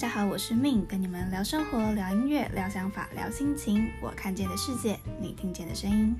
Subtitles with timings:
[0.00, 3.90] 大家好，我是 Min，跟你们聊生活、聊音乐、聊想法、聊心情。
[4.00, 6.14] 我看见的世界，你听见的声音。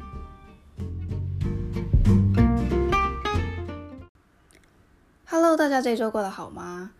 [5.26, 6.90] Hello，大家这周过得好吗？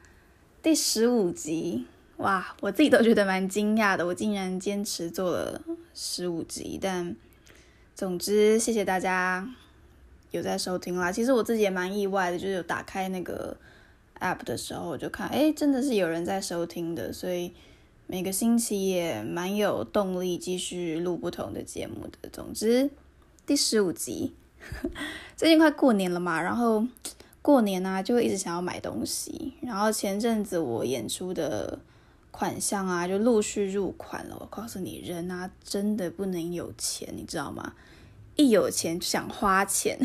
[0.63, 1.89] 第十五集，
[2.19, 5.61] 哇，我自己都觉得蛮惊讶的，我竟然坚持做了
[5.93, 6.79] 十五集。
[6.81, 7.17] 但
[7.97, 9.53] 总之，谢谢大家
[10.31, 11.11] 有在收听啦。
[11.11, 13.57] 其实我自己也蛮意外的，就是有打开那个。
[14.21, 17.53] App 的时候我就看，哎，真的是有人在收听的，所以
[18.07, 22.29] 每个星期也蛮有动力继续录不同的节目的。
[22.31, 22.91] 总之，
[23.47, 24.35] 第十五集，
[25.37, 26.87] 最近快过年了嘛，然后
[27.43, 31.79] 过年呢就会一直想要买东西，然后前阵子我演出的
[32.31, 34.37] 款项啊就陆续入款了。
[34.41, 37.75] 我告诉你，人啊真的不能有钱，你知道吗？
[38.37, 39.99] 一有钱就想花钱，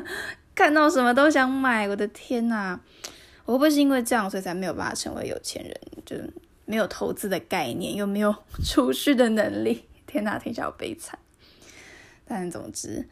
[0.54, 2.80] 看到什么都想买，我的天呐！
[3.46, 5.80] 我会不会是因为这样，所以才没有办法成为有钱人？
[6.06, 6.16] 就
[6.64, 9.84] 没有投资的概念，又没有储蓄的能力。
[10.06, 11.18] 天哪，听起来好悲惨。
[12.24, 13.06] 但总之，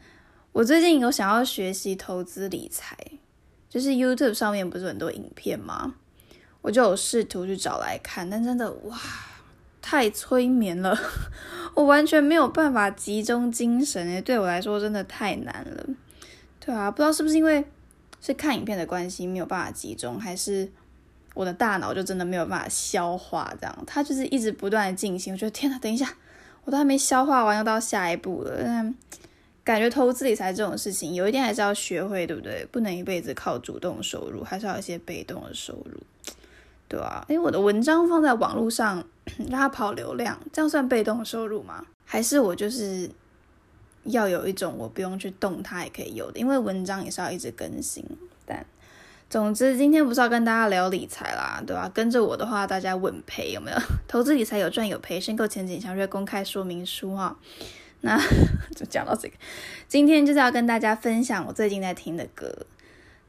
[0.51, 2.97] 我最近有想要学习投资理财，
[3.69, 5.93] 就是 YouTube 上面不是很多影片吗？
[6.61, 8.97] 我就有试图去找来看，但真的哇，
[9.83, 10.97] 太催眠了，
[11.75, 15.85] 我完全没有办法集中精神诶，对我来说真的太难了。
[16.59, 17.63] 对啊，不知道是不是因为。
[18.25, 20.71] 是看影片的关系没有办法集中，还是
[21.33, 23.53] 我的大脑就真的没有办法消化？
[23.59, 25.33] 这样，它就是一直不断的进行。
[25.33, 26.07] 我觉得天哪，等一下，
[26.63, 28.63] 我都还没消化完，又到下一步了。
[28.63, 28.95] 嗯
[29.65, 32.65] 感觉投资理财这种事情，有一天还是要学会，对不对？
[32.69, 35.97] 不能一辈子靠主动收入，还是要一些被动的收入，
[36.89, 37.25] 对吧？
[37.29, 39.01] 因为我的文章放在网络上，
[39.49, 41.85] 让它跑流量，这样算被动收入吗？
[42.03, 43.09] 还是我就是？
[44.03, 48.05] 要有一种我不用去动它也可以有的，因为文章也是要一直更新。
[48.45, 48.65] 但
[49.29, 51.89] 总之今天不是要跟大家聊理财啦，对吧？
[51.93, 53.77] 跟着我的话，大家稳赔有没有？
[54.07, 57.35] 投资理财有赚有赔，申购前景详阅公开说明书哈。
[58.05, 58.19] 那
[58.75, 59.33] 就讲到这个，
[59.87, 62.53] 今天就是要跟大家分享我最近在听的歌。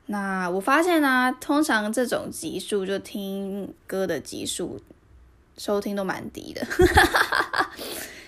[0.06, 4.78] 那我发现呢，通常这种集数就听歌的集数
[5.56, 6.66] 收听都蛮低的。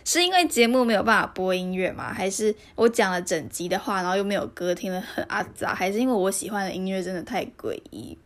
[0.06, 2.14] 是因为节目没有办法播音乐吗？
[2.14, 5.74] 还是我讲了整集的话，然后又没有歌，听得很阿杂？
[5.74, 8.16] 还是因为我喜欢的音乐真的太诡异？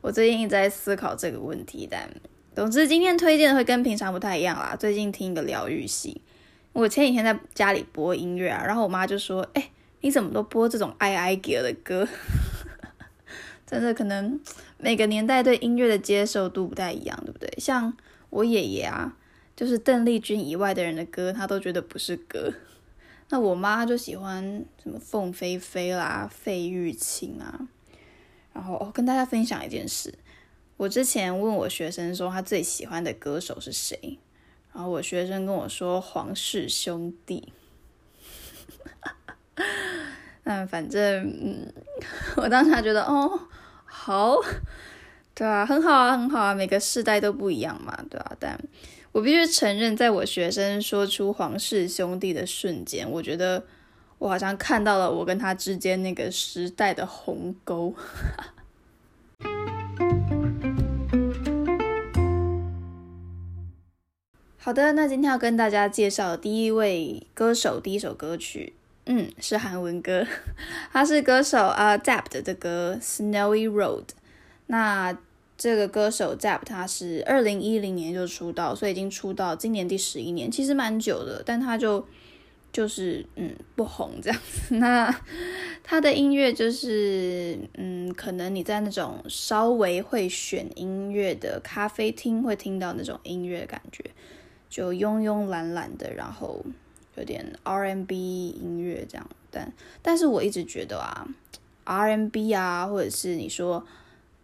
[0.00, 1.86] 我最近一直在思考这个问题。
[1.88, 2.10] 但
[2.56, 4.74] 总之，今天推荐的会跟平常不太一样啦。
[4.76, 6.20] 最近听一个疗愈系，
[6.72, 12.08] 我前几天在家里播音乐啊，然后我妈就说：“哎，你怎么都播这种哀哀给的歌？”
[13.64, 14.40] 真的，可能
[14.76, 17.48] 每个年代对音乐的接受度不太一样，对不对？
[17.58, 17.96] 像
[18.30, 19.14] 我爷爷啊。
[19.62, 22.52] 就是邓丽君以外的人的歌，他都觉得不是歌。
[23.28, 24.42] 那我妈就喜欢
[24.82, 27.68] 什么凤飞飞啦、费玉清啊。
[28.52, 30.18] 然后哦，跟大家分享一件事，
[30.76, 34.18] 我之前问我学生说他最喜欢的歌手是谁，
[34.74, 37.52] 然后我学生跟我说黄氏兄弟。
[40.42, 41.72] 那反正嗯，
[42.34, 43.40] 我当时觉得哦，
[43.84, 44.34] 好，
[45.36, 48.36] 对啊，很好啊，很好啊，每个世代都不一样嘛，对吧？
[48.40, 48.60] 但
[49.12, 53.62] 我必须承认，在我学生说出黄氏兄弟的瞬间，我觉得
[54.18, 57.94] 我好像看到了我跟他之间那个时代的鸿沟。
[64.56, 68.72] 好的，那今天要跟大家介绍第一位歌手，第一首歌曲，
[69.04, 70.26] 嗯，是韩文歌，
[70.90, 74.04] 他是歌手啊 z a p 的歌《Snowy Road》。
[74.68, 75.18] 那
[75.62, 81.40] 这个歌手 z a p 他是二零一零年就出道，所以已经出道今年第十一年，其实蛮久的。
[81.46, 82.04] 但他就
[82.72, 84.74] 就是嗯不红这样子。
[84.74, 85.14] 那
[85.84, 94.04] 他的音乐就是嗯，可能你在那种稍微会选音乐的咖啡厅会听到那种音乐感觉，
[94.68, 96.60] 就慵慵懒懒的，然后
[97.14, 99.30] 有点 R&B 音乐这样。
[99.52, 101.24] 但但是我一直觉得啊
[101.84, 103.86] ，R&B 啊，或者是你说。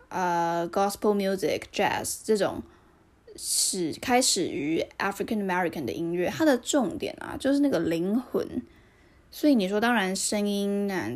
[0.09, 2.63] 呃，gospel music、jazz 这种
[3.37, 8.63] 始开始于 African American 的音乐，它的重点啊就是那个灵魂。
[9.31, 11.13] 所以你说，当然声音啊、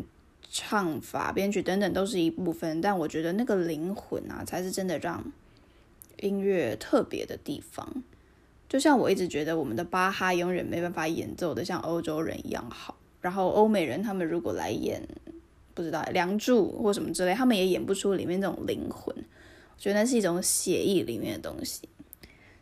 [0.50, 5.24] 唱法、编曲等等都是一部分，但我觉得那个灵魂啊，才是真的让
[6.18, 8.02] 音乐特别的地方。
[8.68, 15.02] 就像我一直觉得，我们的巴哈永远没办法演奏的像欧洲人一样好，然后欧美人他们如果来演。
[15.74, 19.14] 不知道《梁祝》或什么之类，他们也演不出里面那种灵魂。
[19.14, 21.88] 我觉得那是一种写意里面的东西，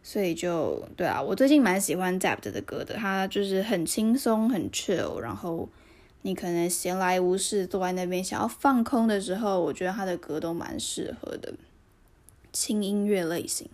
[0.02, 5.68] 所以就对啊，我最近蛮喜欢 Zap 的歌的，他就是很轻松、很 chill，然后
[6.22, 11.52] 你可能闲来无事坐在那边想要放空的时候，我觉得他的歌都蛮适合的，
[12.52, 13.68] 轻音乐类型。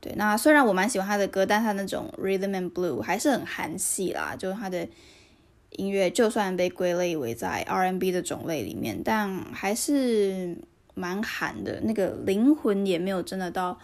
[0.00, 4.86] 对，那虽然我蛮喜欢他的歌，但他那种 rhythm and blue 还是很韩系啦，就是他的
[5.76, 10.56] 音乐就算被归类为在 R&B 的种类里面，但还是
[10.94, 13.78] 蛮韩的，那个灵魂也没有真的到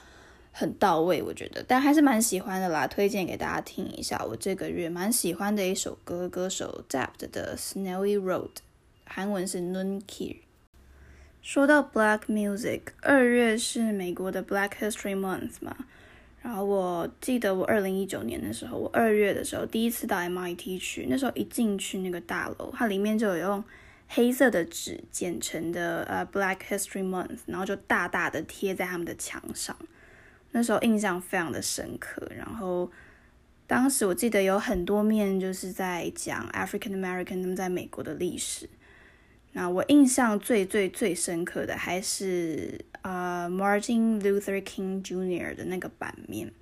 [0.52, 4.24] 很到位，我觉得，但还是蛮喜欢的啦，推荐给大家听一下。
[4.28, 8.50] 我这个月蛮喜欢的一首歌，歌手 Zapt 的 Snowy Road，
[9.04, 10.36] 韩文是 Nunkir。
[11.42, 15.76] 说到 Black Music，二月是美国的 Black History Month 嘛。
[16.42, 23.62] 然后我记得我二零一九年的时候，我二月的时候第一次到 MIT 去，那时候一进去那个大楼，它里面就有用
[24.08, 29.76] 黑色的纸剪成的呃 Black History Month，然后就大大的贴在他们的墙上。
[30.52, 32.26] 那时候印象非常的深刻。
[32.34, 32.90] 然后
[33.66, 38.68] 当时我记得有很多面就是在讲 African American 他们在美国的历史。
[39.52, 45.56] 那我印象最最最深刻的还是呃 Martin Luther King Jr.
[45.56, 46.52] 的那个版面，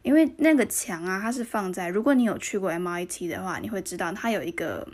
[0.00, 4.88] 因为那个墙啊，它是放在如果你有去过 MIT 的话，你会知道它有一个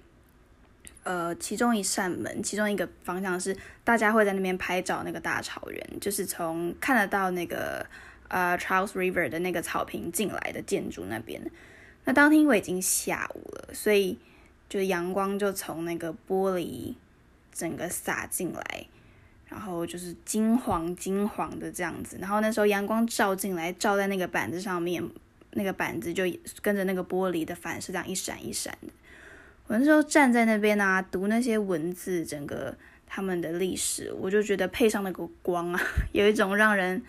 [1.05, 7.87] 呃其中一扇门，其中一个方向是大家会在那边拍照，那个大草原就是从看得到那个
[8.27, 11.41] 呃 Charles River 的那个草坪进来的建筑那边。
[12.05, 14.19] 那当天因为已经下午了，所以
[14.69, 16.95] 就阳光就从那个玻璃。
[17.59, 18.87] 整个洒进来，
[19.49, 25.03] 然后就是金黄金黄的这样子，然后那时候阳光照进来，照在那个板子上面，
[25.55, 26.23] 那个板子就
[26.63, 28.89] 跟着那个玻璃的反射这样一闪一闪的。
[29.67, 32.73] 我那时候站在那边啊，读那些文字，整个
[33.09, 35.81] 他们的历史，我就觉得配上那个光啊，
[36.15, 37.03] 有一种让人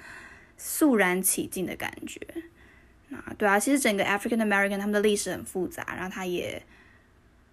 [0.57, 2.19] 肃然起敬的感觉。
[3.11, 6.63] 啊，对啊，其实整个 African American 他们的历史很复杂，然后他也。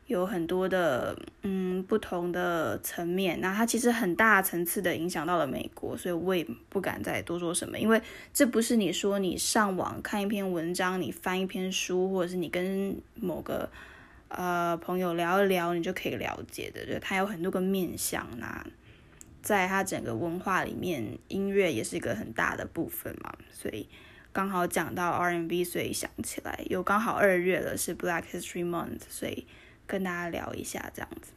[0.06, 8.00] 有很多的嗯不同的层面，那它其实很大层次的影响到了美国，所以我也不敢再多说什么，因为
[8.32, 13.68] 这不是你说你上网看一篇文章，你翻一篇书，或者是你跟某个
[14.28, 16.86] 呃朋友聊一聊，你就可以了解的。
[16.86, 18.64] 就它有很多个面向，那
[19.42, 23.88] 在它整个文化里面，音乐也是一个很大的部分嘛，所以
[24.32, 29.44] 刚好讲到 R&B，所以想起来，又刚好二月了，是 Black History Month，所以。
[29.86, 31.32] 跟大家聊一下这样子。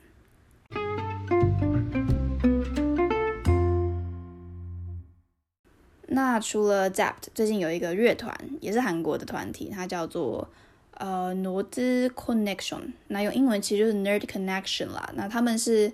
[6.12, 10.50] 那除了 zapp 最近有一个乐团，也是韩国的团体，它叫做
[10.96, 12.94] 呃 Nerd Connection。
[13.08, 15.12] 那用英文其实就是 Nerd Connection 啦。
[15.16, 15.92] 那他们是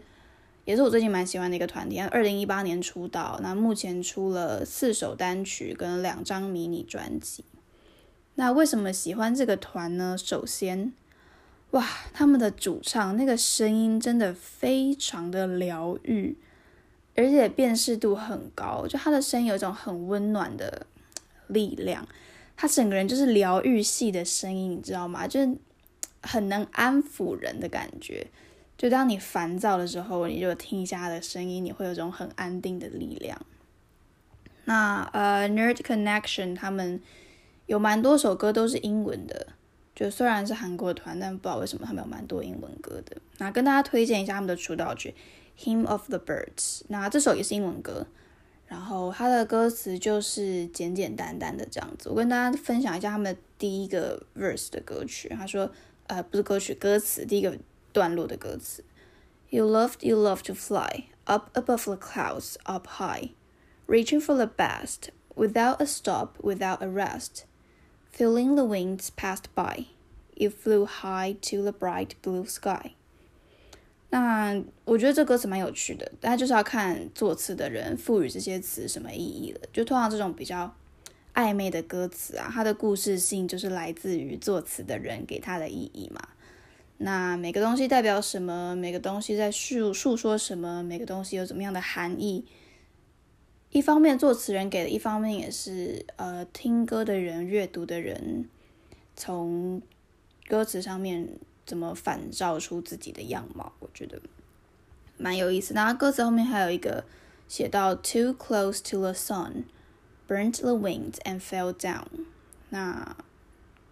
[0.63, 7.43] 也是我最近蛮喜欢的一个团体，二零一八年出道，那目前出了四首单曲跟两张迷你专辑。
[8.35, 10.17] 那为什么喜欢这个团呢？
[10.17, 10.93] 首先
[11.71, 16.37] 哇，他们的主唱那个声音真的非常的疗愈，
[17.15, 20.87] 而且辨识度很高，就他的声音有一种很温暖的
[21.47, 22.07] 力量，
[22.55, 25.27] 他整个人就是疗愈系的声音，你知道吗？
[25.27, 25.57] 就是
[26.21, 28.27] 很能安抚人的感觉。
[28.77, 33.41] 就当你烦躁的时候，你就听一下他的声音，你会有种很安定的力量。
[34.63, 37.01] 那呃，Nerd Connection 他们
[37.65, 39.47] 有蛮多首歌都是英文的。
[39.95, 43.15] 就虽然是韩国团，但不知道为什么他们有蛮多英文歌的。
[43.37, 45.15] 那跟大家推荐一下他们的出道曲
[45.63, 46.53] 《Hymn of the Birds》。
[46.89, 48.05] 那这首也是英文歌，
[48.67, 52.09] 然后它的歌词就是简简单单的这样子。
[52.09, 55.29] 我跟大家分享一下他们第一个 verse 的歌曲。
[55.29, 55.71] 他说，
[56.07, 57.57] 呃，不是歌曲，歌词第一个
[57.93, 58.83] 段落的歌词
[59.49, 63.29] ：You loved, you loved to fly up above the clouds, up high,
[63.87, 67.45] reaching for the best, without a stop, without a rest.
[68.17, 69.87] Feeling the winds passed by,
[70.35, 72.91] you flew high to the bright blue sky.
[74.09, 79.59] 那我觉得这歌词蛮有趣的，但就是要看作词的人赋予这些词什么意义了。
[79.73, 80.73] 就通常这种比较
[81.33, 86.29] 暧昧的歌词啊，它的故事性就是来自于作词的人给它的意义嘛。
[86.99, 88.73] 那每个东西代表什么？
[88.77, 90.81] 每个东西在述述说什么？
[90.81, 92.45] 每个东西有怎么样的含义？
[93.75, 98.47] 一方面作词人给的，一方面也是呃听歌的人、阅读的人
[99.17, 99.81] 从
[100.47, 101.27] 歌词上面
[101.65, 104.21] 怎么反照出自己的样貌，我觉得
[105.17, 105.73] 蛮有意思。
[105.73, 107.03] 那歌词后面还有一个
[107.49, 109.65] 写到 “Too close to the sun,
[110.25, 112.05] burnt the wings and fell down”。
[112.69, 113.17] 那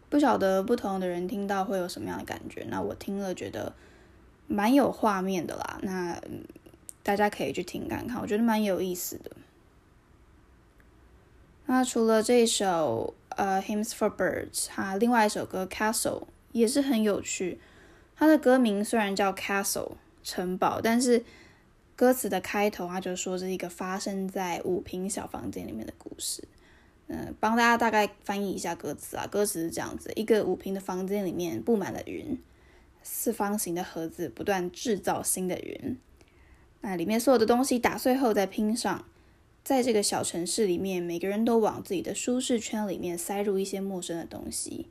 [0.10, 2.66] 不晓得不同的人听到会有什么样的感觉？
[2.70, 3.76] 那我听了觉得
[4.48, 5.78] 蛮有画面的啦。
[5.82, 6.22] 那
[7.04, 9.30] 大家可以去听看看，我觉得蛮有意思的。
[11.66, 17.60] 那除了这首呃《Hymns for Birds》，它另外一首歌《Castle》也是很有趣。
[18.16, 19.94] 它的歌名虽然叫 Castle
[20.24, 21.24] 城堡，但是
[21.96, 26.44] 歌词的开头它就说这是一个发生在五平小房间里面的故事。
[27.08, 29.26] 嗯，帮大家大概翻译一下歌词啊。
[29.26, 32.38] 歌词是这样子：一个五平的房间里面布满了云，
[33.02, 35.98] 四方形的盒子不断制造新的云。
[36.82, 39.06] 那里面所有的东西打碎后再拼上。
[39.64, 44.88] 在这个小城市里面，每个人都往自己的舒适圈里面塞入一些陌生的东西。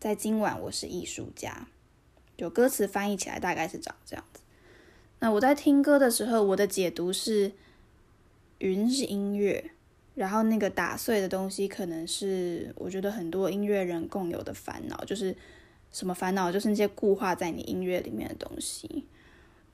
[0.00, 1.68] 在今晚，我是艺术家。
[2.34, 4.40] 就歌词翻译起来大概是长这样子。
[5.18, 7.52] 那我在听歌的时候，我的解读是：
[8.60, 9.72] 云是音乐，
[10.14, 15.36] 然后那个打碎的东西可能是我觉得很多音乐人共有的烦恼，就是
[15.92, 16.50] 什么烦恼？
[16.50, 19.04] 就是那些固化在你音乐里面的东西。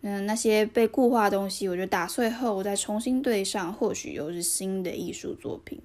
[0.02, 5.80] 嗯，那些被固化的东西，我觉得打碎后再重新对上，或许又是新的艺术作品。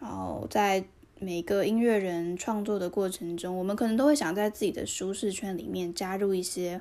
[0.00, 0.84] 然后在
[1.20, 6.80] 每个音乐人创作的过程中，我们可能都会想在自己的舒适圈里面加入一些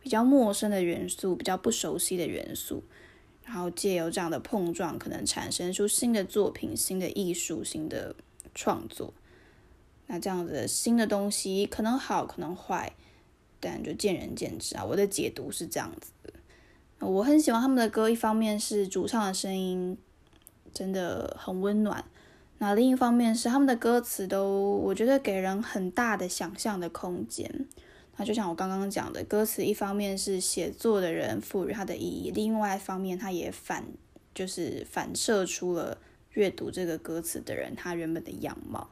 [0.00, 2.82] 比较陌生的元素，比较不熟悉的元素，
[3.44, 8.16] 然后借由这样的碰撞，可能产生出新的作品、新的艺术、新的
[8.52, 9.14] 创作。
[10.08, 12.92] 那这样子新的东西可能好，可能坏。
[13.60, 16.32] 但就见仁见智啊，我的解读是这样子的。
[17.06, 19.96] 我很喜欢他们的歌，一方面是主唱的声音
[20.74, 22.04] 真的很温暖，
[22.58, 27.66] 那另一方面是他们的歌词都我觉得给人很大的想象的空间。
[28.16, 33.86] 那就像我刚刚讲的，歌词一方面是写作的人赋予它的意义，另外一方面它也反
[34.34, 35.96] 就是反射出了
[36.32, 38.90] 阅读这个歌词的人他原本的样貌。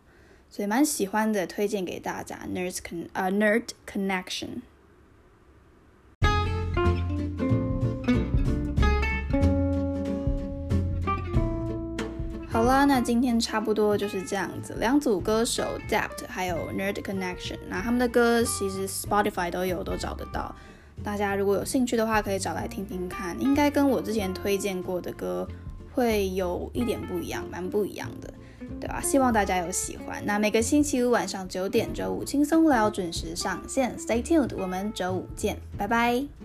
[0.50, 2.40] 所以蛮喜欢的，推荐给大家。
[2.52, 4.62] Nerd Con 啊，Nerd Connection。
[12.50, 14.75] 好啦，那今天差不多就是这样子。
[14.81, 20.52] 两组歌手 Dept 还有 Nerd Connection，那他们的歌其实 Spotify 都有，都找得到。
[21.05, 23.40] 大家如果有兴趣的话，可以找来听听看。
[23.40, 25.47] 应该跟我之前推荐过的歌
[25.93, 28.35] 会有一点不一样，蛮不一样的。
[29.02, 30.25] 希望大家有喜欢。
[30.25, 33.97] 那每个星期五晚上九点，周五轻松聊准时上线。
[33.99, 36.38] Stay tuned，我们周五见，拜拜。